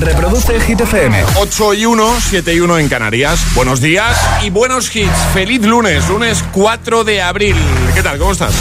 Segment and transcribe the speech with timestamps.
[0.00, 1.24] Reproduce Hit FM.
[1.36, 3.40] 8 y 1, 7 y 1 en Canarias.
[3.54, 5.10] Buenos días y buenos hits.
[5.32, 7.56] Feliz lunes, lunes 4 de abril.
[7.94, 8.18] ¿Qué tal?
[8.18, 8.52] ¿Cómo estás?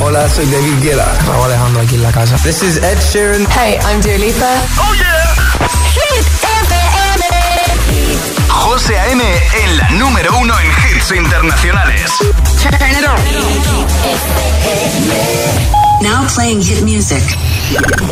[0.00, 1.06] Hola, soy David Guetta.
[1.26, 2.36] Raúl Alejandro aquí en la casa.
[2.42, 3.46] This is Ed Sheeran.
[3.50, 4.50] Hey, I'm Dua Lipa.
[4.78, 5.34] ¡Oh, yeah!
[5.94, 7.24] Hit FM.
[8.48, 9.22] José A.M.
[9.22, 12.10] en la número uno en hits internacionales.
[12.62, 13.04] Turn it
[15.78, 15.83] on.
[16.02, 17.22] Now playing hit music.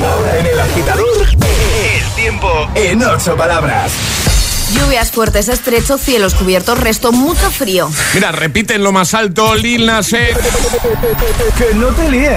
[0.00, 1.28] Ahora en el agitador.
[1.28, 3.92] El tiempo en ocho palabras.
[4.72, 7.90] Lluvias fuertes, estrecho, cielos cubiertos, resto mucho frío.
[8.14, 10.36] Mira, repite en lo más alto, Lil Nas X.
[11.58, 12.36] Que no te líen.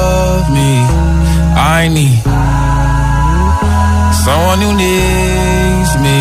[1.83, 2.21] I need
[4.23, 6.17] someone who needs me.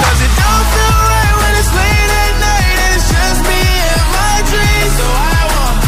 [0.00, 3.60] 'Cause it don't feel right when it's late at night and it's just me
[3.92, 4.94] and my dreams.
[5.00, 5.78] So I want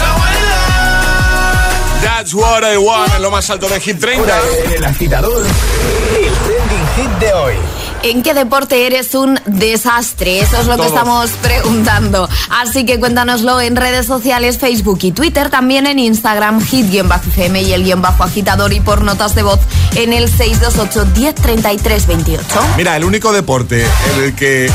[0.00, 2.02] someone to love.
[2.02, 4.34] That's what I want, en lo más alto de Hit 30.
[4.36, 5.46] Ahora en el agitador.
[5.46, 7.56] El trending hit de hoy.
[8.02, 10.40] ¿En qué deporte eres un desastre?
[10.40, 12.28] Eso es lo que estamos preguntando.
[12.48, 17.84] Así que cuéntanoslo en redes sociales, Facebook y Twitter, también en Instagram, hit-fm y el
[17.84, 19.60] guion bajo agitador y por notas de voz
[19.96, 22.44] en el 628 1033 28.
[22.76, 24.70] Mira, el único deporte en el que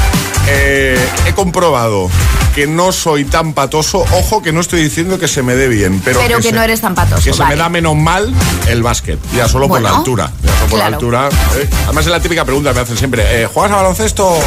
[0.47, 2.09] eh, he comprobado
[2.55, 6.01] que no soy tan patoso, ojo que no estoy diciendo que se me dé bien,
[6.05, 8.33] pero, Pero que se- no eres tan patoso, Que se me da menos mal
[8.69, 10.31] el básquet, ya solo por la altura.
[10.41, 11.29] Ya solo por la altura.
[11.57, 11.67] ¿eh?
[11.83, 14.39] Además es la típica pregunta que me hacen siempre, eh, ¿juegas a baloncesto?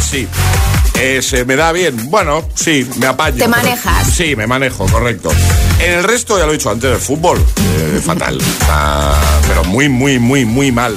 [0.00, 0.28] Sí.
[0.96, 2.08] Eh, ¿Se me da bien?
[2.10, 3.38] Bueno, sí, me apaño.
[3.38, 4.06] ¿Te manejas?
[4.14, 5.30] Sí, me manejo, correcto.
[5.80, 8.38] En el resto, ya lo he dicho antes, del fútbol, eh, fatal.
[9.48, 10.96] Pero muy, muy, muy, muy mal.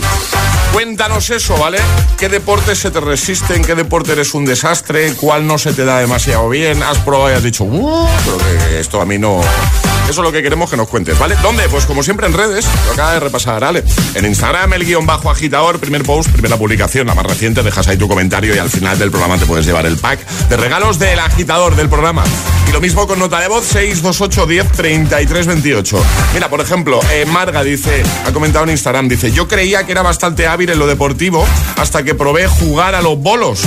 [0.78, 1.80] Cuéntanos eso, ¿vale?
[2.20, 3.64] ¿Qué deportes se te resisten?
[3.64, 5.12] ¿Qué deporte eres un desastre?
[5.16, 6.84] ¿Cuál no se te da demasiado bien?
[6.84, 9.42] ¿Has probado y has dicho, "Uh, pero que esto a mí no...
[10.08, 11.36] Eso es lo que queremos que nos cuentes, ¿vale?
[11.42, 11.68] ¿Dónde?
[11.68, 13.84] Pues como siempre en redes, lo acaba de repasar Ale.
[14.14, 17.98] En Instagram, el guion bajo agitador, primer post, primera publicación, la más reciente, dejas ahí
[17.98, 21.20] tu comentario y al final del programa te puedes llevar el pack de regalos del
[21.20, 22.24] agitador del programa.
[22.70, 26.06] Y lo mismo con nota de voz, 628 10 33 28.
[26.34, 30.04] Mira, por ejemplo, eh, Marga dice, ha comentado en Instagram, dice, yo creía que era
[30.04, 31.46] bastante hábil en lo deportivo
[31.78, 33.62] hasta que probé jugar a los bolos.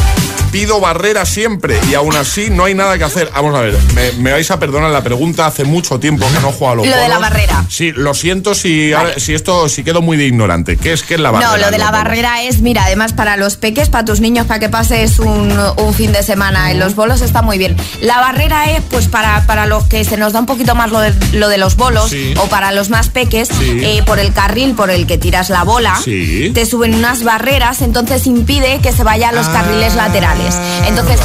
[0.50, 3.30] Pido barrera siempre y aún así no hay nada que hacer.
[3.34, 3.76] Vamos a ver,
[4.18, 6.96] me, vais a perdonar la pregunta, hace mucho tiempo que no juego a los Lo
[6.96, 7.64] de la barrera.
[7.68, 10.76] Sí, lo siento si, si esto si quedo muy de ignorante.
[10.76, 11.52] ¿Qué es, qué es la barrera?
[11.52, 14.60] No, lo de la barrera es, mira, además para los peques, para tus niños, para
[14.60, 17.76] que pases un, un fin de semana en los bolos está muy bien.
[18.00, 21.00] La barrera es pues para, para los que se nos da un poquito más lo
[21.00, 24.90] de, lo de los bolos o para los más peques, eh, por el carril por
[24.90, 29.32] el que tiras la bola, te suben unas barreras, entonces impide que se vaya a
[29.32, 30.39] los carriles laterales.
[30.86, 31.20] Entonces,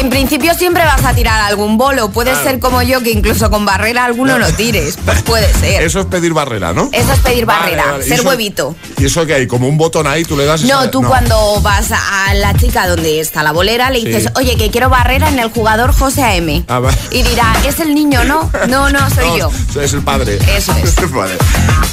[0.00, 2.10] en principio siempre vas a tirar algún bolo.
[2.10, 4.98] Puede ser como yo, que incluso con barrera alguno no tires.
[5.04, 5.82] Pues puede ser.
[5.82, 6.88] Eso es pedir barrera, ¿no?
[6.92, 8.76] Eso es pedir barrera, ser huevito.
[8.98, 9.46] ¿Y eso que hay?
[9.46, 10.62] ¿Como un botón ahí tú le das?
[10.64, 14.70] No, tú cuando vas a la chica donde está la bolera le dices, oye, que
[14.70, 16.64] quiero barrera en el jugador José A.M.
[16.68, 16.80] Ah,
[17.10, 18.50] y dirá, es el niño, ¿no?
[18.68, 19.50] No, no, soy yo.
[19.80, 20.38] Es el padre.
[20.56, 21.10] Eso es.
[21.12, 21.34] vale.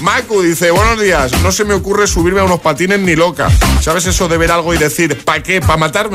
[0.02, 3.50] Macu dice, buenos días, no se me ocurre subirme a unos patines ni loca.
[3.82, 5.62] ¿Sabes eso de ver algo y decir, ¿para qué?
[5.62, 6.13] ¿Para matarme?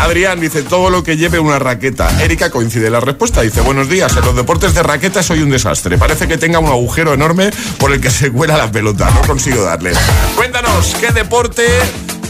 [0.00, 2.08] Adrián dice, todo lo que lleve una raqueta.
[2.22, 5.98] Erika coincide la respuesta, dice, buenos días, en los deportes de raqueta soy un desastre.
[5.98, 9.10] Parece que tenga un agujero enorme por el que se cuela la pelota.
[9.10, 9.92] No consigo darle.
[10.36, 11.66] Cuéntanos, ¿qué deporte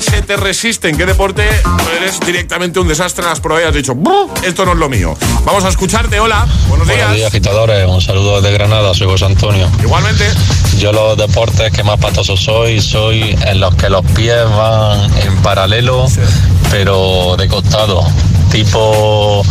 [0.01, 0.89] se te resiste?
[0.89, 1.49] ¿En qué deporte
[1.97, 3.69] eres directamente un desastre en las pruebas?
[3.69, 3.95] Has dicho,
[4.43, 5.17] esto no es lo mío.
[5.45, 6.99] Vamos a escucharte, hola, buenos días.
[6.99, 7.89] Buenos días, agitadores.
[7.89, 9.69] Un saludo desde Granada, soy José Antonio.
[9.83, 10.25] Igualmente.
[10.79, 15.37] Yo los deportes que más patoso soy, soy en los que los pies van en
[15.43, 16.07] paralelo,
[16.71, 18.05] pero de costado.
[18.51, 19.43] Tipo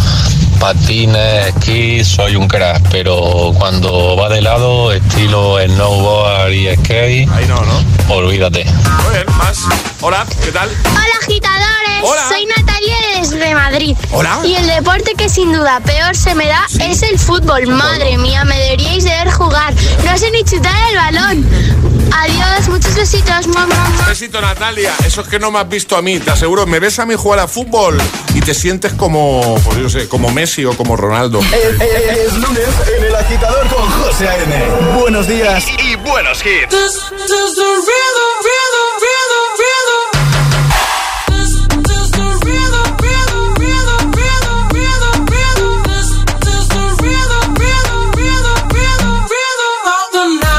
[0.59, 7.45] patines, esquí, soy un crack, pero cuando va de lado, estilo snowboard y skate, Ahí
[7.47, 8.13] no, ¿no?
[8.13, 8.65] olvídate.
[8.65, 9.59] Muy bien, más.
[10.01, 10.69] Hola, ¿qué tal?
[10.91, 12.21] Hola agitadores, Hola.
[12.29, 13.97] soy Natalia desde Madrid.
[14.11, 14.39] Hola.
[14.43, 17.67] Y el deporte que sin duda peor se me da es el fútbol.
[17.67, 19.73] Madre mía, me deberíais de ver jugar.
[20.05, 21.45] No sé ni chutar el balón.
[22.17, 23.91] Adiós, muchos besitos, mamá.
[24.07, 26.97] Besito Natalia, eso es que no me has visto a mí, te aseguro, me ves
[26.99, 27.97] a mí jugar a fútbol
[28.45, 31.39] te sientes como, pues yo sé, como Messi o como Ronaldo.
[31.39, 34.99] Es, es- es lunes en el agitador con José A.M.
[34.99, 36.75] Buenos días y buenos hits.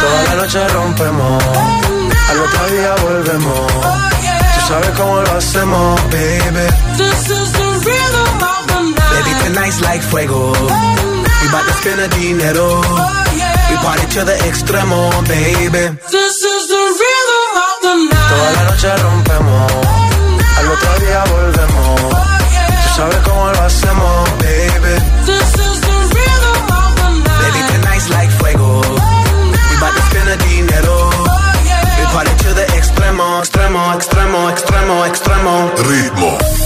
[0.01, 1.43] Toda la noche rompemos,
[2.31, 3.73] al otro día volvemos.
[3.73, 6.67] Tú sabes cómo lo hacemos, baby.
[6.99, 7.56] Baby,
[9.77, 10.53] tonight's like fuego.
[10.53, 12.81] We bout to spend the dinero.
[13.69, 15.99] We party to the extremo, baby.
[18.29, 19.73] Toda la noche rompemos,
[20.59, 22.01] al otro día volvemos.
[22.01, 24.95] Tú sabes cómo lo hacemos, baby.
[27.43, 28.81] Baby, tonight's like fuego.
[28.81, 31.11] We bout to spend the dinero.
[31.99, 35.71] We party to the extremo, extremo, extremo, extremo, extremo.
[35.89, 36.66] Ritmo.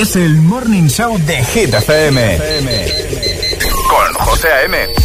[0.00, 2.38] es el morning show de Hit FM.
[3.88, 4.97] Con José A.M.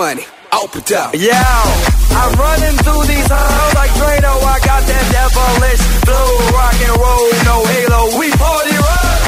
[0.00, 0.24] money,
[0.56, 1.12] open up.
[1.12, 1.60] Yeah.
[2.20, 4.32] I'm running through these halls like Drano.
[4.32, 8.00] I got that devilish flow, rock and roll, no halo.
[8.16, 9.20] We party rock.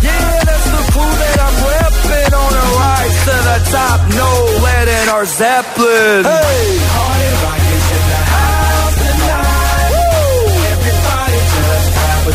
[0.00, 3.98] Yeah, that's the crew that I'm repping on a rise to the top.
[4.16, 4.30] No
[4.64, 6.24] lead in our Zeppelin.
[6.24, 6.64] Hey,
[6.96, 9.92] Party rock is in the house tonight.
[10.72, 12.34] Everybody just have a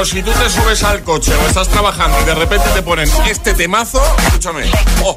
[0.00, 3.06] Pero si tú te subes al coche o estás trabajando y de repente te ponen
[3.28, 4.62] este temazo, escúchame,
[5.04, 5.14] oh,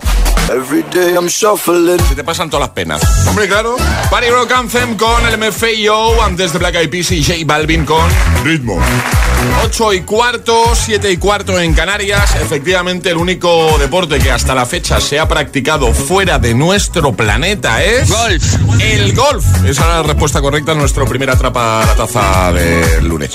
[0.52, 2.06] Every day I'm shuffling.
[2.06, 3.02] se te pasan todas las penas.
[3.26, 3.78] Hombre, claro.
[4.12, 8.10] Party Rock Anthem con el MFAO, antes de Black Eyed Peas y J Balvin con
[8.44, 8.78] Ritmo.
[9.64, 12.36] 8 y cuarto, 7 y cuarto en Canarias.
[12.36, 17.84] Efectivamente, el único deporte que hasta la fecha se ha practicado fuera de nuestro planeta
[17.84, 18.10] es...
[18.10, 18.44] Golf.
[18.80, 19.46] El golf.
[19.66, 23.32] Esa es la respuesta correcta a nuestro primer atrapa la taza del lunes.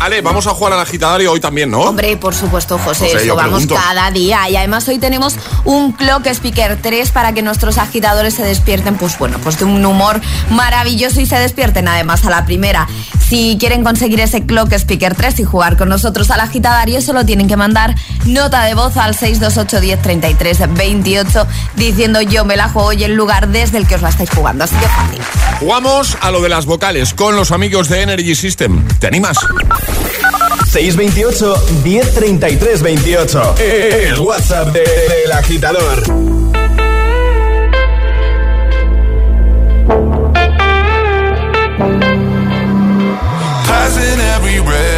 [0.00, 1.80] Ale, vamos a jugar al agitadario hoy también, ¿no?
[1.80, 3.74] Hombre, por supuesto, José, José, eso vamos pregunto.
[3.74, 4.48] cada día.
[4.48, 9.18] Y además hoy tenemos un Clock Speaker 3 para que nuestros agitadores se despierten, pues
[9.18, 12.88] bueno, pues de un humor maravilloso y se despierten además a la primera.
[13.28, 17.48] Si quieren conseguir ese Clock Speaker 3, y jugar con nosotros al agitadario, solo tienen
[17.48, 17.94] que mandar
[18.26, 23.14] nota de voz al 628 10 33 28 diciendo yo me la juego y el
[23.14, 24.64] lugar desde el que os la estáis jugando.
[24.64, 25.20] Así que fácil.
[25.60, 28.86] Jugamos a lo de las vocales con los amigos de Energy System.
[28.98, 29.36] ¿Te animas?
[30.70, 31.54] 628
[31.84, 33.54] 1033 28.
[33.58, 36.02] El WhatsApp de- del agitador.
[43.68, 44.97] Passing every red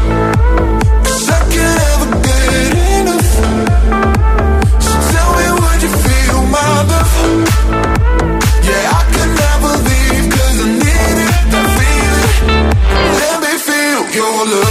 [14.13, 14.70] Your love.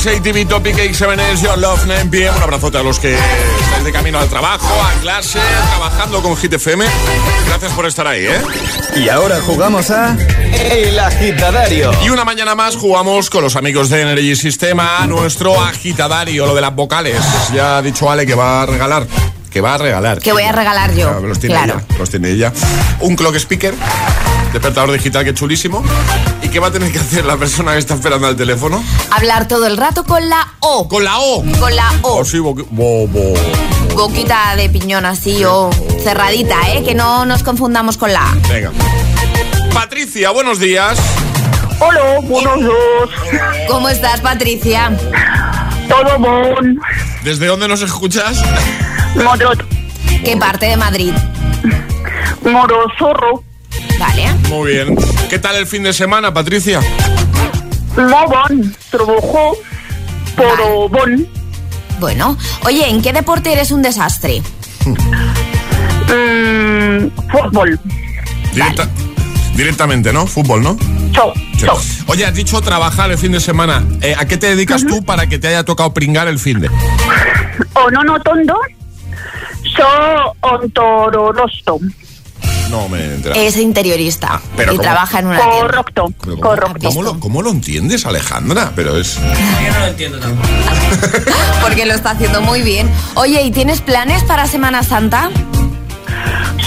[0.00, 2.34] Antes ATV Topic X7S, Your Love 9 PM.
[2.34, 6.54] Un abrazote a los que estáis de camino al trabajo, a clase, trabajando con Hit
[6.54, 6.86] FM.
[7.46, 8.40] Gracias por estar ahí, ¿eh?
[8.96, 10.16] Y ahora jugamos a
[10.54, 11.90] El Agitadario.
[12.02, 16.54] Y una mañana más jugamos con los amigos de Energy Systema a nuestro agitadario, lo
[16.54, 17.22] de las vocales.
[17.52, 19.06] Ya ha dicho Ale que va a regalar.
[19.50, 20.18] Que va a regalar.
[20.20, 21.08] Que voy a regalar yo.
[21.10, 21.74] Claro, Los tiene Claro.
[21.86, 21.98] ella.
[21.98, 22.52] Los tiene ella.
[23.00, 23.74] Un clock speaker,
[24.52, 25.84] despertador digital que es chulísimo.
[26.50, 28.82] ¿Y qué va a tener que hacer la persona que está esperando al teléfono?
[29.12, 30.88] Hablar todo el rato con la O.
[30.88, 31.44] Con la O.
[31.60, 32.18] Con la O.
[32.18, 33.34] Oh, sí, bo- bo- bo-
[33.94, 35.70] Boquita de piñón así o
[36.02, 36.82] cerradita, ¿eh?
[36.82, 38.34] Que no nos confundamos con la A.
[38.48, 38.72] Venga.
[39.72, 40.98] Patricia, buenos días.
[41.78, 43.68] Hola, buenos días.
[43.68, 44.90] ¿Cómo estás, Patricia?
[45.88, 46.80] Todo bon.
[47.22, 48.42] ¿Desde dónde nos escuchas?
[49.14, 49.64] Modrot.
[50.24, 51.12] ¿Qué parte de Madrid?
[52.42, 53.44] Morozorro.
[54.00, 54.32] Vale.
[54.48, 54.96] Muy bien.
[55.28, 56.80] ¿Qué tal el fin de semana, Patricia?
[57.96, 58.74] Muy bon.
[58.90, 59.56] Trabajó.
[60.34, 61.28] Pero bon.
[62.00, 64.40] Bueno, oye, ¿en qué deporte eres un desastre?
[66.08, 67.78] Mm, fútbol.
[68.54, 68.88] Directa-
[69.54, 70.26] Directamente, ¿no?
[70.26, 70.76] Fútbol, ¿no?
[71.12, 71.34] Chao.
[71.58, 71.66] Sí.
[72.06, 73.84] Oye, has dicho trabajar el fin de semana.
[74.00, 76.70] Eh, ¿A qué te dedicas tú para que te haya tocado pringar el fin de?
[77.74, 78.58] O no no tondo.
[79.76, 81.78] So ontororosto.
[82.70, 83.16] No me.
[83.34, 84.82] Es interiorista pero y ¿cómo?
[84.82, 85.60] trabaja en una tienda.
[85.60, 86.12] Correcto.
[86.18, 86.88] ¿cómo- Correcto.
[86.88, 88.72] ¿Cómo lo, cómo lo entiendes, Alejandra?
[88.76, 89.16] Pero es...
[89.16, 90.48] Yo no lo entiendo tampoco.
[91.62, 92.88] Porque lo está haciendo muy bien.
[93.14, 95.30] Oye, ¿y tienes planes para Semana Santa?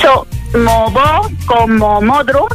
[0.01, 2.47] So movo como modro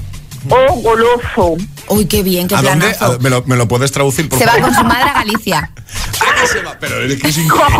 [0.48, 1.56] o goloso.
[1.88, 2.94] Uy, qué bien, qué ¿A dónde?
[3.00, 4.68] A- ¿Me, lo, me lo puedes traducir, por Se va favor?
[4.68, 5.70] con su madre a Galicia.
[6.52, 6.76] Se va.
[6.78, 7.74] Pero es que es increíble.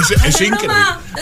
[0.00, 0.74] Es, es increíble.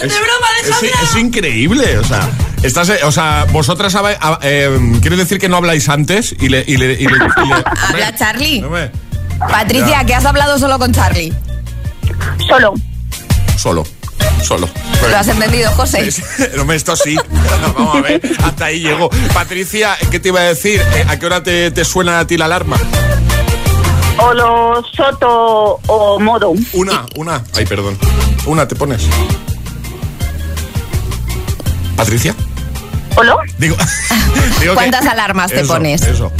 [0.03, 1.99] Es, es- es increíble.
[1.99, 2.29] O sea,
[2.63, 3.95] estás, eh, o sea vosotras
[4.43, 6.65] eh, quiero decir que no habláis antes y le.
[6.67, 8.63] Y le, y le- y le- Habla Charlie.
[8.63, 8.91] Hombre,
[9.39, 10.05] Patricia, Ya.
[10.05, 11.33] que has hablado solo con Charlie.
[12.49, 12.75] Solo.
[13.59, 13.85] Solo.
[14.43, 14.69] Solo.
[15.09, 16.11] ¿Lo has entendido, José?
[16.57, 17.17] No me esto sí.
[17.75, 18.21] Vamos a ver.
[18.43, 19.09] Hasta ahí llego.
[19.33, 20.81] Patricia, ¿qué te iba a decir?
[20.95, 22.77] Eh, ¿A qué hora te, te suena a ti la alarma?
[24.19, 26.53] O lo soto o modo.
[26.73, 27.43] Una, una.
[27.55, 27.99] Ay, perdón.
[28.47, 29.03] Una te pones.
[31.97, 32.35] ¿Patricia?
[33.17, 33.37] ¿Hola?
[33.59, 33.77] Digo.
[34.61, 36.03] digo que- ¿Cuántas alarmas te Eso, pones?
[36.03, 36.33] Eso.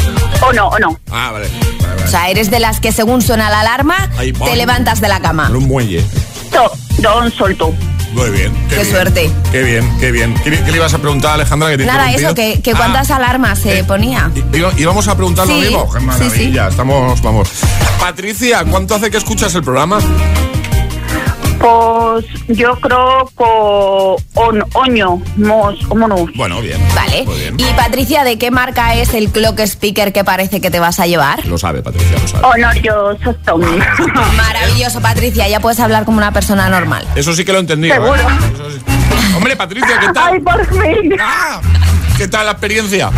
[0.47, 0.99] O no, o no.
[1.11, 1.49] Ah, vale.
[1.49, 2.05] vale, vale.
[2.05, 5.21] O sea, eres de las que según suena la alarma, Ahí te levantas de la
[5.21, 5.47] cama.
[5.49, 6.05] En un muelle.
[6.99, 7.73] Don solto.
[8.13, 8.53] Muy bien.
[8.69, 8.91] Qué bien.
[8.91, 9.31] suerte.
[9.51, 10.35] Qué bien, qué bien.
[10.45, 11.69] ¿Qué, qué le ibas a preguntar a Alejandra?
[11.71, 14.31] Que te Nada, eso, que, que Ah, cuántas alarmas se ponía.
[14.53, 15.93] iba- íbamos a preguntar lo Sí, mismo.
[15.93, 16.69] Qué sí, maravilla.
[16.69, 17.49] Estamos, vamos.
[17.99, 19.99] Patricia, ¿cuánto hace que escuchas el programa?
[21.65, 26.31] Pues yo creo que on, oño, mos, o monos.
[26.35, 26.79] Bueno, bien.
[26.95, 27.25] Vale.
[27.25, 27.55] Muy bien.
[27.57, 31.07] Y Patricia, ¿de qué marca es el clock speaker que parece que te vas a
[31.07, 31.47] llevar?
[31.47, 32.47] Lo sabe, Patricia, lo sabe.
[32.47, 33.57] Honor yo sosto.
[34.37, 35.49] Maravilloso, Patricia.
[35.49, 37.07] Ya puedes hablar como una persona normal.
[37.15, 37.95] Eso sí que lo he entendido.
[37.95, 37.99] ¿eh?
[37.99, 38.29] Seguro.
[38.71, 39.35] Sí.
[39.35, 40.35] Hombre, Patricia, ¿qué tal?
[40.35, 41.17] Ay, por fin.
[41.19, 41.63] Ah,
[42.17, 43.11] ¿Qué tal la experiencia?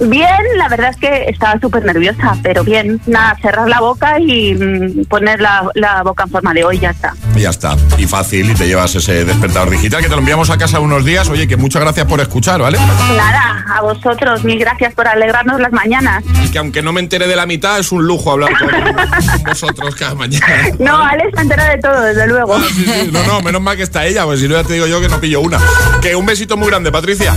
[0.00, 3.00] Bien, la verdad es que estaba súper nerviosa, pero bien.
[3.06, 6.90] Nada, cerrar la boca y mm, poner la, la boca en forma de hoy, ya
[6.90, 7.14] está.
[7.34, 7.74] Y ya está.
[7.96, 11.04] Y fácil, y te llevas ese despertador digital que te lo enviamos a casa unos
[11.04, 11.28] días.
[11.30, 12.78] Oye, que muchas gracias por escuchar, ¿vale?
[13.16, 16.22] Nada, a vosotros, mil gracias por alegrarnos las mañanas.
[16.44, 19.42] Y que aunque no me entere de la mitad, es un lujo hablar con, con
[19.46, 20.46] vosotros cada mañana.
[20.78, 22.60] No, Alex se entera de todo, desde luego.
[22.60, 24.86] Sí, sí, No, no, menos mal que está ella, pues si no ya te digo
[24.86, 25.58] yo que no pillo una.
[26.02, 27.34] Que un besito muy grande, Patricia.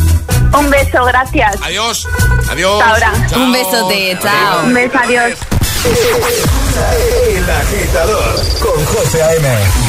[0.57, 1.55] Un beso, gracias.
[1.61, 2.07] Adiós.
[2.49, 2.81] Adiós.
[2.81, 3.27] Hasta ahora.
[3.29, 3.39] Chao.
[3.41, 4.63] Un besote, chao.
[4.65, 5.33] Un beso, adiós.
[7.35, 9.88] El agitador con José A.M.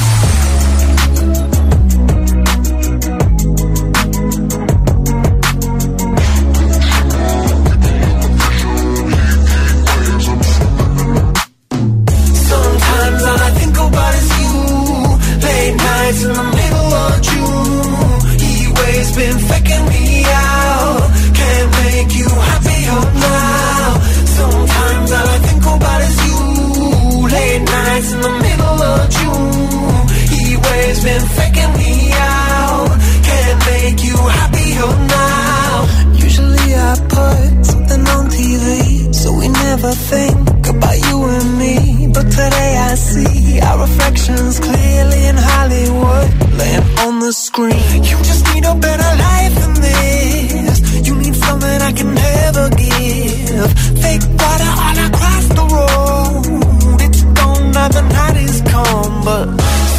[47.32, 48.02] screen.
[48.02, 51.06] You just need a better life than this.
[51.06, 53.70] You need something I can never give.
[54.02, 57.00] Fake water all across the road.
[57.06, 59.46] It's gone now the night is come, but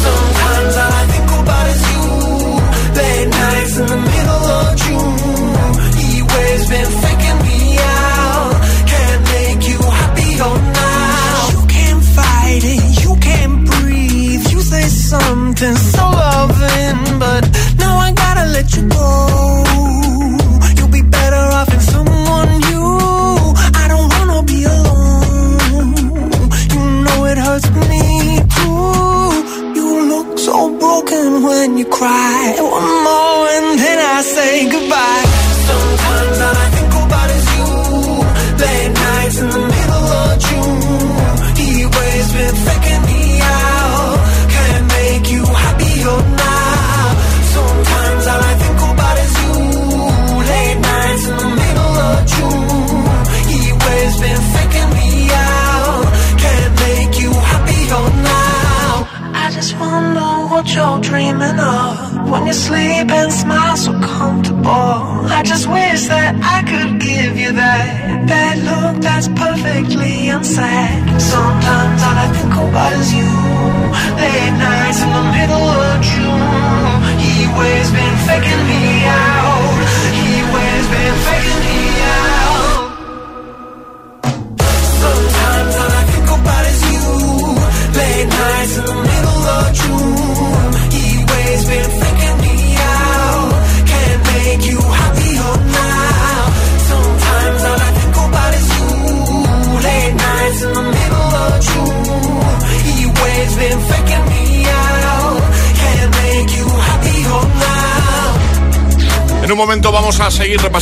[0.04, 2.04] sometimes all I think about is you.
[2.98, 5.72] Late nights in the middle of June.
[6.00, 8.54] He waves been faking me out.
[8.92, 11.48] Can't make you happy or now.
[11.54, 13.04] You can't fight it.
[13.04, 14.44] You can't breathe.
[14.52, 15.76] You say something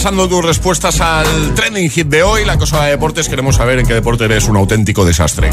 [0.00, 2.46] repasando tus respuestas al trending hit de hoy.
[2.46, 5.50] La cosa de deportes, queremos saber en qué deporte eres un auténtico desastre.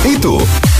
[0.05, 0.45] ¿Y tú?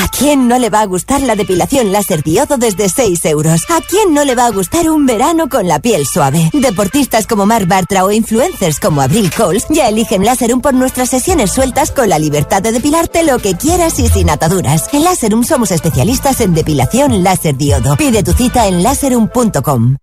[0.00, 3.62] ¿A quién no le va a gustar la depilación láser diodo desde 6 euros?
[3.68, 6.50] ¿A quién no le va a gustar un verano con la piel suave?
[6.52, 11.50] Deportistas como Marc Bartra o influencers como Abril Coles ya eligen Láserum por nuestras sesiones
[11.50, 14.88] sueltas con la libertad de depilarte lo que quieras y sin ataduras.
[14.92, 17.96] En Láserum somos especialistas en depilación láser diodo.
[17.96, 19.96] Pide tu cita en láserum.com.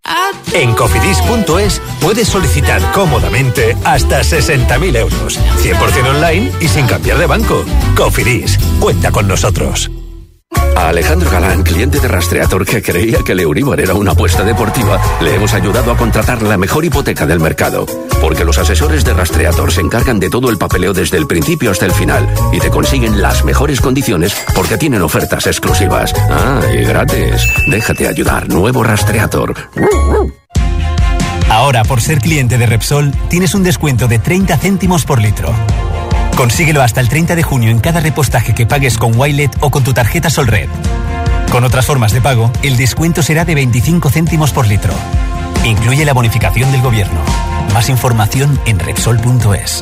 [0.53, 5.39] En cofidis.es puedes solicitar cómodamente hasta 60.000 euros.
[5.61, 7.63] 100% online y sin cambiar de banco.
[7.95, 9.84] Cofidis, cuenta con nosotros.
[10.75, 14.99] A Alejandro Galán, cliente de Rastreator que creía que el Euribor era una apuesta deportiva,
[15.21, 17.85] le hemos ayudado a contratar la mejor hipoteca del mercado.
[18.21, 21.85] Porque los asesores de Rastreator se encargan de todo el papeleo desde el principio hasta
[21.85, 26.13] el final y te consiguen las mejores condiciones porque tienen ofertas exclusivas.
[26.29, 27.41] Ah, y gratis.
[27.67, 28.49] Déjate ayudar.
[28.49, 29.55] Nuevo Rastreator.
[31.49, 35.53] Ahora, por ser cliente de Repsol, tienes un descuento de 30 céntimos por litro.
[36.35, 39.83] Consíguelo hasta el 30 de junio en cada repostaje que pagues con Wilet o con
[39.83, 40.67] tu tarjeta Solred.
[41.49, 44.93] Con otras formas de pago, el descuento será de 25 céntimos por litro.
[45.63, 47.19] Incluye la bonificación del gobierno.
[47.73, 49.81] Más información en Repsol.es.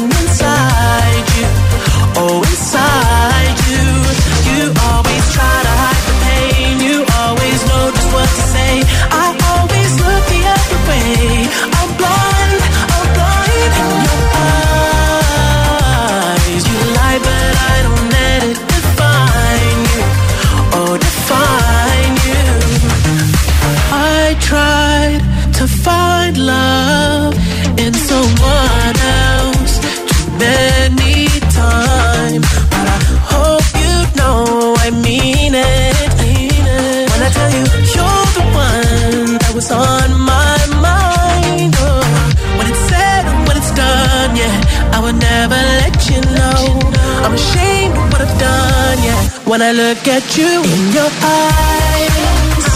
[49.51, 52.67] When I look at you in your eyes,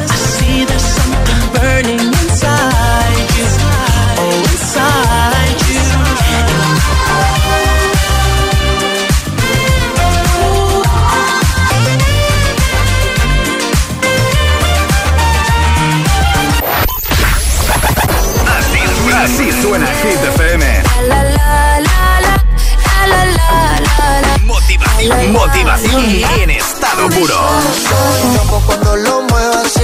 [0.00, 3.48] I see there's something burning inside you.
[4.16, 6.08] Oh, inside you.
[19.24, 20.22] Así suena Hit
[25.30, 26.04] Motivación
[26.40, 27.34] en estado puro.
[28.66, 29.26] Cuando lo
[29.64, 29.80] así,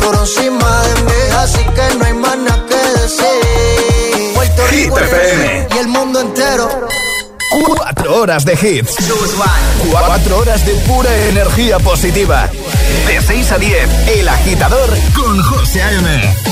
[0.00, 4.34] por encima de mí, así que no hay más nada que decir.
[4.34, 4.98] Puerto Rico
[5.72, 6.88] y el mundo entero.
[7.66, 8.96] Cuatro horas de hits.
[9.90, 12.50] Cuatro horas de pura energía positiva.
[13.06, 16.51] De 6 a 10, El Agitador con José A.M.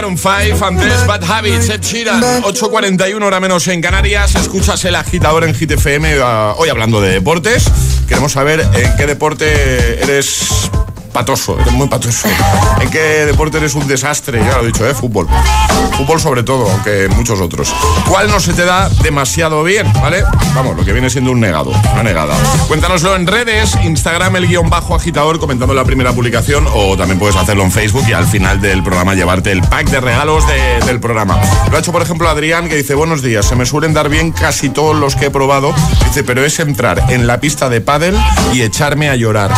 [0.00, 5.44] Maroon 5, antes Bad Habits, Ed Sheeran, 8.41 hora menos en Canarias, escuchas el agitador
[5.44, 6.24] en Hit FM, uh,
[6.56, 7.70] hoy hablando de deportes,
[8.08, 10.70] queremos saber en qué deporte eres
[11.10, 12.28] patoso, eres muy patoso,
[12.80, 14.94] en qué deporte eres un desastre, ya lo he dicho, ¿eh?
[14.94, 15.26] fútbol,
[15.96, 17.72] fútbol sobre todo, aunque muchos otros.
[18.08, 20.22] ¿Cuál no se te da demasiado bien, vale?
[20.54, 22.34] Vamos, lo que viene siendo un negado, una negada.
[22.68, 27.36] Cuéntanoslo en redes, Instagram el guion bajo agitador comentando la primera publicación o también puedes
[27.36, 31.00] hacerlo en Facebook y al final del programa llevarte el pack de regalos de- del
[31.00, 31.38] programa.
[31.70, 34.32] Lo ha hecho por ejemplo Adrián que dice buenos días, se me suelen dar bien
[34.32, 38.16] casi todos los que he probado, dice pero es entrar en la pista de pádel
[38.52, 39.50] y echarme a llorar.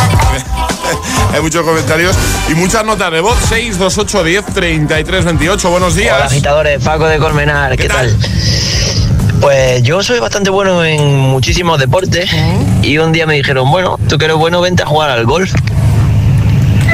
[1.33, 2.15] Hay muchos comentarios
[2.47, 3.35] y muchas notas de voz.
[3.49, 5.69] 628 10 33 28.
[5.71, 6.15] Buenos días.
[6.15, 8.15] Hola agitadores, Paco de Colmenar, ¿qué, tal?
[9.41, 12.29] Pues yo soy bastante bueno en muchísimos deportes
[12.83, 15.51] y un día me dijeron, bueno, tú que eres bueno, vente a jugar al golf.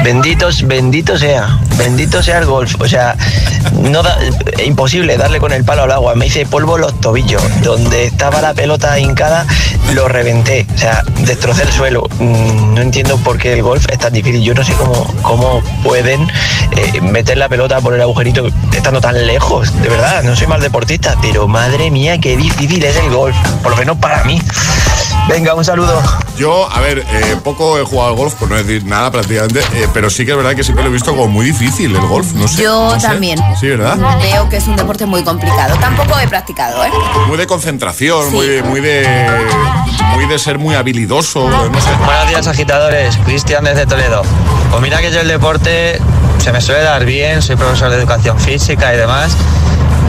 [0.04, 2.74] Benditos, bendito sea, bendito sea el golf.
[2.80, 3.16] O sea,
[3.74, 4.18] no da-
[4.64, 6.14] imposible darle con el palo al agua.
[6.14, 7.42] Me hice polvo los tobillos.
[7.62, 9.46] Donde estaba la pelota hincada,
[9.94, 10.66] lo reventé.
[10.74, 12.08] O sea, destrocé el suelo.
[12.18, 14.42] Mm, No entiendo por qué el golf es tan difícil.
[14.42, 16.22] Yo no sé cómo, cómo pueden
[16.76, 19.70] eh, meter la pelota por el agujerito estando tan lejos.
[19.82, 23.36] De verdad, no soy mal deportista, pero madre mía, qué difícil es el golf.
[23.62, 24.40] Por lo menos para mí.
[25.28, 26.02] Venga, un saludo.
[26.38, 29.86] Yo, a ver, eh, poco he jugado al golf, por no decir nada prácticamente, eh,
[29.92, 32.32] pero sí que es verdad que siempre lo he visto como muy difícil el golf.
[32.34, 32.62] No sé.
[32.62, 33.06] Yo no sé.
[33.06, 33.38] también.
[33.58, 33.98] Sí, ¿verdad?
[34.20, 35.76] Veo que es un deporte muy complicado.
[35.80, 36.90] Tampoco he practicado, ¿eh?
[37.26, 39.06] Muy de concentración, muy, muy de.
[40.14, 41.90] Muy de ser muy habilidoso, no sé.
[42.04, 43.16] Buenos días, agitadores.
[43.24, 44.22] Cristian desde Toledo.
[44.70, 45.98] Pues mira que yo el deporte,
[46.38, 49.36] se me suele dar bien, soy profesor de educación física y demás,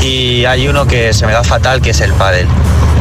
[0.01, 2.47] y hay uno que se me da fatal, que es el pádel.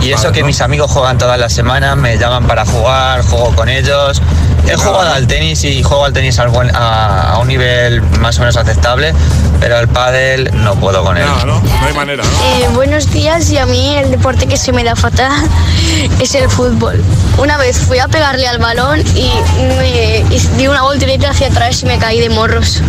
[0.02, 3.68] Y eso que mis amigos juegan todas las semanas, me llaman para jugar, juego con
[3.68, 4.22] ellos.
[4.66, 8.36] He jugado al tenis y juego al tenis al buen- a, a un nivel más
[8.38, 9.12] o menos aceptable,
[9.58, 11.24] pero el pádel no puedo con él.
[11.26, 12.30] No, no, no hay manera, ¿no?
[12.30, 15.32] Eh, buenos días y a mí el deporte que se me da fatal
[16.20, 17.02] es el fútbol.
[17.36, 19.30] Una vez fui a pegarle al balón y
[19.78, 22.80] me y di una voltereta hacia atrás y me caí de morros.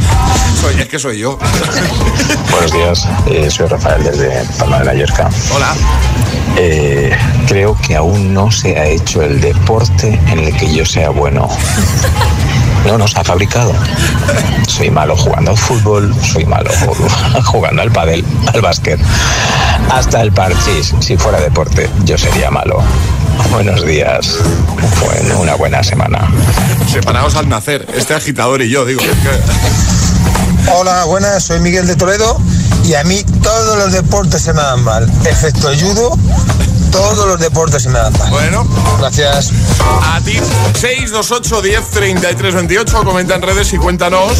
[0.62, 1.38] Soy, es que soy yo.
[2.52, 5.30] Buenos días, eh, soy Rafael desde Palma de Mallorca.
[5.56, 5.74] Hola.
[6.58, 7.12] Eh,
[7.48, 11.48] creo que aún no se ha hecho el deporte en el que yo sea bueno.
[12.86, 13.74] No, no se ha fabricado.
[14.68, 16.70] Soy malo jugando al fútbol, soy malo
[17.46, 19.00] jugando al pádel, al básquet.
[19.92, 22.82] Hasta el parchís, si fuera deporte, yo sería malo.
[23.52, 24.38] Buenos días.
[25.06, 26.28] Bueno, una buena semana.
[26.92, 29.02] Separados al nacer, este agitador y yo, digo.
[29.02, 32.40] es que- Hola, buenas, soy Miguel de Toledo
[32.86, 36.18] y a mí todos los deportes se me dan mal, excepto el judo,
[36.92, 38.30] todos los deportes se me dan mal.
[38.30, 38.68] Bueno.
[39.00, 39.52] Gracias.
[40.04, 40.40] A ti,
[40.74, 44.34] 628 10 33 28, comenta en redes y cuéntanos,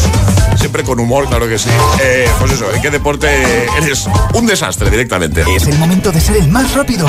[0.56, 1.70] siempre con humor, claro que sí.
[2.00, 5.44] Eh, pues eso, ¿en qué deporte eres un desastre directamente?
[5.54, 7.06] Es el momento de ser el más rápido.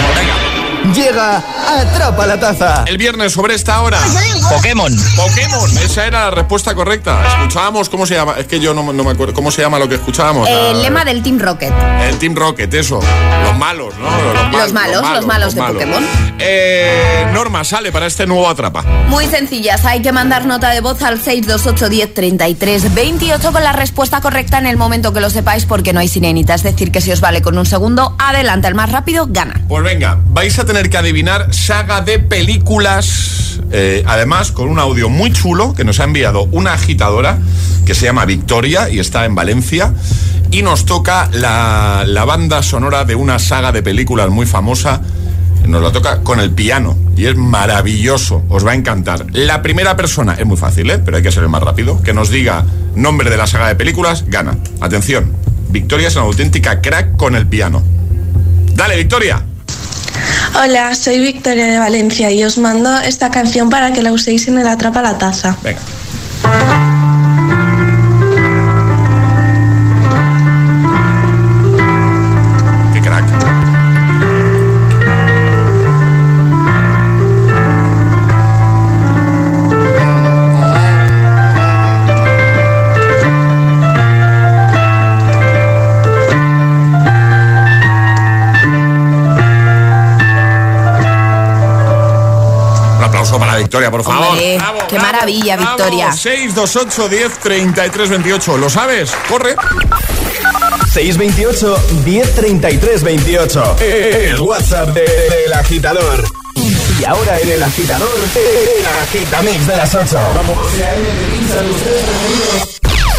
[0.94, 2.84] Llega Atrapa la Taza.
[2.88, 3.98] El viernes sobre esta hora.
[4.50, 4.94] Pokémon.
[5.16, 7.26] Pokémon, esa era la respuesta correcta.
[7.28, 8.36] Escuchábamos, ¿cómo se llama?
[8.38, 10.48] Es que yo no, no me acuerdo, ¿cómo se llama lo que escuchábamos?
[10.50, 11.74] El lema del Team Rocket.
[12.02, 13.00] El Team Rocket, eso.
[13.44, 14.10] Los malos, ¿no?
[14.34, 16.06] Los, mal- Los malos, los malos de Pokémon.
[16.40, 18.84] Eh, Norma sale para este nuevo atrapa.
[19.08, 23.72] Muy sencillas, hay que mandar nota de voz al 628 10 33 28 con la
[23.72, 26.54] respuesta correcta en el momento que lo sepáis porque no hay sirenita.
[26.56, 29.62] Es decir, que si os vale con un segundo, adelante, el más rápido gana.
[29.70, 33.60] Pues venga, vais a tener que adivinar saga de películas.
[33.72, 37.38] eh, además, con un audio muy chulo que nos ha enviado una agitadora
[37.86, 39.94] que se llama Victoria y está en Valencia.
[40.52, 45.02] Y nos toca la, la banda sonora de una saga de películas muy famosa.
[45.68, 49.26] Nos la toca con el piano y es maravilloso, os va a encantar.
[49.32, 51.00] La primera persona, es muy fácil, ¿eh?
[51.00, 52.66] pero hay que ser el más rápido, que nos diga
[52.96, 54.58] nombre de la saga de películas, gana.
[54.82, 55.32] Atención,
[55.70, 57.82] Victoria es una auténtica crack con el piano.
[58.76, 59.44] Dale, Victoria.
[60.62, 64.60] Hola, soy Victoria de Valencia y os mando esta canción para que la uséis en
[64.60, 65.58] el Atrapa la Taza.
[65.64, 65.82] Venga.
[94.44, 96.12] Hombre, qué maravilla, Victoria.
[96.12, 98.58] 628 10 33 28.
[98.58, 99.12] ¿Lo sabes?
[99.30, 99.56] Corre.
[100.94, 103.76] 628 1033 28.
[103.82, 106.24] El WhatsApp de- del agitador.
[107.00, 110.20] Y ahora en el agitador, el agitamix de las 8.
[110.36, 110.58] Vamos.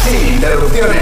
[0.03, 1.01] Sin interrupciones.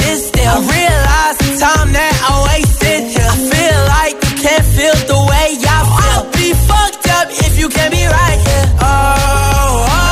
[0.51, 3.01] I realize the time that I wasted.
[3.23, 5.95] I feel like you can't feel the way I feel.
[6.11, 8.67] I'll be fucked up if you can't be right here.
[8.83, 10.11] Oh, oh.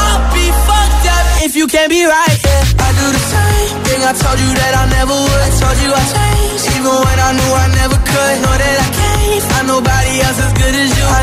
[0.00, 2.38] I'll be fucked up if you can't be right.
[2.40, 5.40] Yeah, I do the same thing I told you that I never would.
[5.44, 8.34] I told you I changed, even when I knew I never could.
[8.40, 11.04] Know that I can't find nobody else as good as you.
[11.04, 11.22] I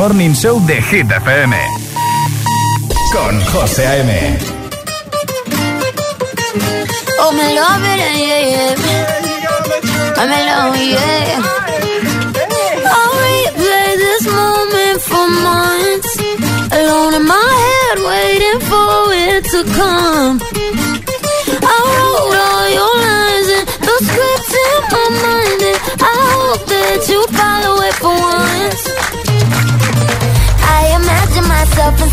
[0.00, 1.54] Morning show de Hit FM.
[3.12, 4.59] Con José A.M.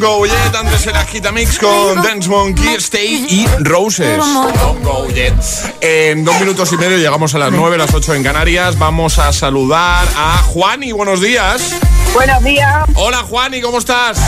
[0.00, 4.18] Cabello, Don Go Yet, antes era Gitamix con Dance Monkey, Stay y Roses.
[4.18, 5.34] Don't Go Yet.
[5.80, 8.78] En dos minutos y medio llegamos a las nueve, las ocho en Canarias.
[8.78, 10.92] Vamos a saludar a Juani.
[10.92, 11.76] Buenos días.
[12.14, 12.84] Buenos días.
[12.94, 14.18] Hola Juani, ¿cómo estás?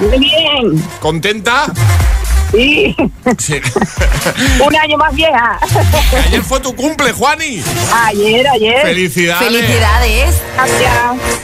[0.00, 0.88] Muy bien.
[1.00, 1.72] ¿Contenta?
[2.52, 2.94] Sí.
[3.38, 3.54] Sí.
[4.66, 5.58] Un año más vieja.
[6.26, 7.62] Ayer fue tu cumple, Juani.
[8.06, 8.82] Ayer, ayer.
[8.82, 9.44] Felicidades.
[9.48, 10.42] Felicidades.
[10.54, 10.92] Gracias.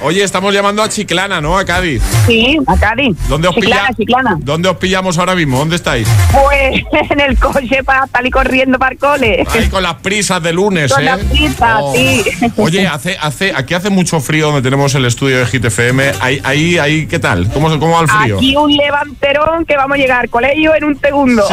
[0.02, 1.58] Oye, estamos llamando a Chiclana, ¿no?
[1.58, 2.02] A Cádiz.
[2.26, 3.16] Sí, a Cádiz.
[3.28, 4.36] ¿Dónde os, Chiclana, pilla- Chiclana.
[4.40, 5.58] ¿Dónde os pillamos ahora mismo?
[5.58, 6.08] ¿Dónde estáis?
[6.32, 9.44] Pues en el coche para salir corriendo para el cole.
[9.50, 11.04] Ahí con las prisas de lunes, Con ¿eh?
[11.06, 12.24] las prisas, sí.
[12.56, 16.12] Oye, hace, hace, aquí hace mucho frío donde tenemos el estudio de Hit FM.
[16.20, 17.50] Ahí, ahí, ahí, ¿qué tal?
[17.52, 18.36] ¿Cómo, cómo va el frío?
[18.38, 21.44] Aquí un levanterón que vamos a llegar al colegio en un segundo.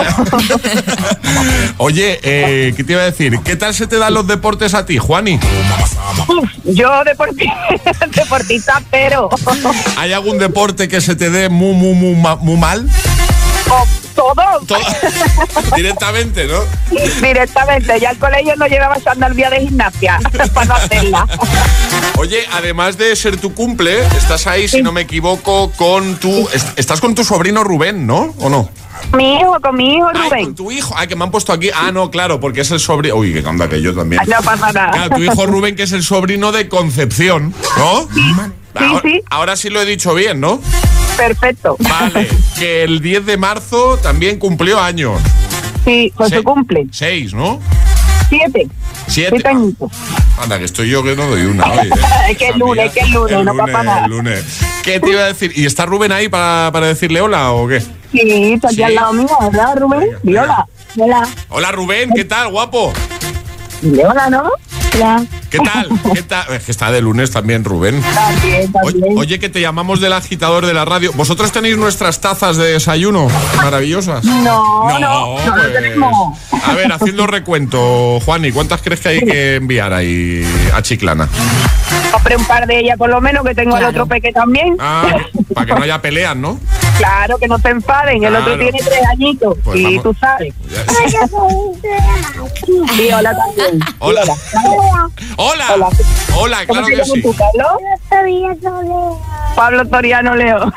[1.77, 3.39] Oye, eh, ¿qué te iba a decir?
[3.43, 5.39] ¿Qué tal se te dan los deportes a ti, Juani?
[6.27, 7.51] Uf, yo deporti-
[8.15, 9.29] deportista, pero
[9.97, 12.89] ¿Hay algún deporte que se te dé muy, muy, muy, muy mal?
[13.69, 14.43] O todo.
[15.75, 16.59] Directamente, ¿no?
[17.21, 18.97] Directamente, ya el colegio no llevaba
[19.35, 20.19] día de gimnasia
[20.53, 21.25] para no hacerla.
[22.17, 26.49] Oye, además de ser tu cumple, estás ahí, si no me equivoco, con tu...
[26.49, 28.33] est- Estás con tu sobrino Rubén, ¿no?
[28.39, 28.69] ¿O no?
[29.13, 30.43] Mi hijo, con mi hijo Ay, Rubén.
[30.45, 30.93] con tu hijo.
[30.97, 31.69] Ah, que me han puesto aquí.
[31.73, 33.15] Ah, no, claro, porque es el sobrino.
[33.15, 34.21] Uy, que anda que yo también.
[34.27, 34.91] No pasa nada.
[34.91, 38.07] Claro, tu hijo Rubén, que es el sobrino de Concepción, ¿no?
[38.75, 39.21] ahora, sí.
[39.29, 40.59] ahora sí lo he dicho bien, ¿no?
[41.19, 41.75] Perfecto.
[41.79, 45.19] Vale, que el 10 de marzo también cumplió años.
[45.85, 46.87] Sí, con su cumple.
[46.91, 47.59] Seis, ¿no?
[48.29, 48.67] Siete.
[49.07, 49.29] Siete.
[49.31, 49.91] Siete añitos.
[50.41, 51.87] Anda, que estoy yo que no doy una hoy.
[51.87, 51.91] ¿eh?
[52.29, 54.05] Es que es lunes, que es lunes, El no pasa nada.
[54.05, 54.59] el lunes.
[54.83, 55.51] ¿Qué te iba a decir?
[55.55, 57.81] ¿Y está Rubén ahí para, para decirle hola o qué?
[57.81, 58.83] Sí, está aquí Sí.
[58.83, 60.09] al lado mío, ¿verdad, Rubén?
[60.23, 60.65] Viola.
[60.97, 61.27] Hola.
[61.49, 62.93] Hola Rubén, ¿qué tal, guapo?
[63.83, 64.51] Hola, ¿no?
[64.95, 65.23] Hola.
[65.49, 65.89] ¿Qué tal?
[66.13, 66.53] ¿Qué tal?
[66.53, 68.01] Es que está de lunes también, Rubén.
[68.01, 69.17] También, Oye, también.
[69.17, 71.11] oye, que te llamamos del agitador de la radio.
[71.13, 73.27] ¿Vosotros tenéis nuestras tazas de desayuno
[73.57, 74.23] maravillosas?
[74.25, 76.37] No, no, no, no pues, tenemos.
[76.63, 81.27] A ver, haciendo recuento, Juani, ¿cuántas crees que hay que enviar ahí a Chiclana?
[82.11, 84.75] Compré un par de ellas por lo menos, que tengo al otro peque también.
[84.79, 85.15] Ah,
[85.53, 86.59] para que no haya peleas, ¿no?
[86.99, 88.25] Claro, que no se enfaden.
[88.25, 89.57] El otro tiene tres añitos.
[89.63, 90.03] Pues y vamos.
[90.03, 90.53] tú sabes.
[92.95, 93.79] Sí, hola también.
[93.99, 94.21] Hola.
[95.37, 95.65] Hola.
[95.73, 95.89] Hola.
[96.35, 97.21] Hola, ¿Cómo claro te que llamas sí.
[97.21, 97.35] tú?
[99.55, 100.73] Pablo Toriano Leo.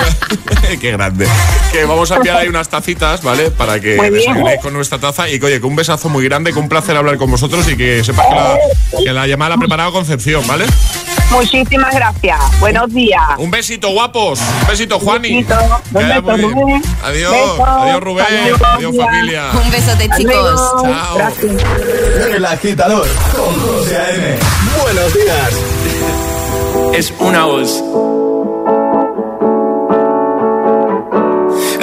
[0.80, 1.28] Qué grande.
[1.70, 3.50] Que vamos a enviar ahí unas tacitas, ¿vale?
[3.50, 5.28] Para que desayunéis con nuestra taza.
[5.28, 7.76] Y que, oye, que un besazo muy grande, que un placer hablar con vosotros y
[7.76, 8.58] que sepas que la,
[9.04, 10.64] que la llamada la ha preparado Concepción, ¿vale?
[11.30, 12.38] Muchísimas gracias.
[12.60, 13.22] Buenos días.
[13.38, 14.40] Un besito, guapos.
[14.40, 15.42] Un besito, Juani.
[15.42, 15.54] besito.
[15.92, 16.20] Un beso.
[16.22, 16.82] Rubén.
[17.04, 17.32] Adiós.
[17.32, 17.66] Beso.
[17.66, 18.26] Adiós, Rubén.
[18.26, 19.42] Adiós, Adiós, familia.
[19.42, 19.50] familia.
[19.64, 20.60] Un besote, chicos.
[20.82, 21.18] Chao.
[22.34, 23.06] El agitador
[23.36, 24.38] con José A.M.
[24.82, 25.52] Buenos días.
[26.94, 27.82] es una voz.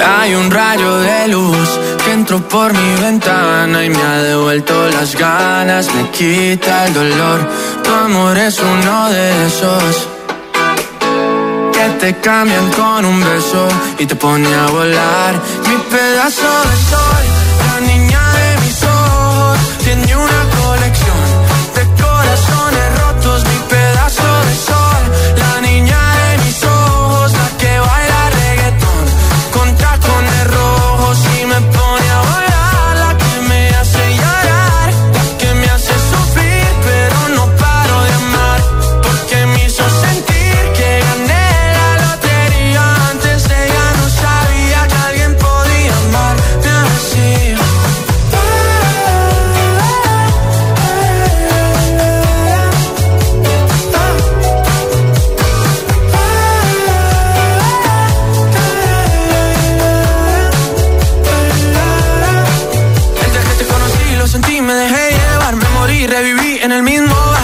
[0.04, 1.68] Hay un rayo de luz
[2.04, 7.48] que entró por mi ventana y me ha devuelto las ganas, me quita el dolor.
[7.82, 10.08] Tu amor es uno de esos
[11.72, 13.68] que te cambian con un beso
[13.98, 15.34] y te pone a volar.
[15.68, 17.24] Mi pedazo de sol,
[17.68, 21.24] la niña de mis ojos, tiene una colección
[21.74, 22.95] de corazones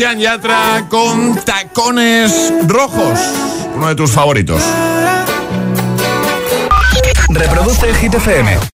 [0.00, 3.20] Sebastián Yatra con tacones rojos.
[3.74, 4.62] Uno de tus favoritos.
[7.28, 8.70] Reproduce el Hit FM.